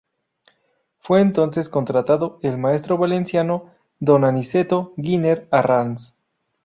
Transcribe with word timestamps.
Fue 0.97 1.21
entonces 1.21 1.69
contratado 1.69 2.39
el 2.41 2.57
maestro 2.57 2.97
valenciano 2.97 3.69
Don 3.99 4.25
Aniceto 4.25 4.95
Giner 4.97 5.47
Arranz. 5.51 6.15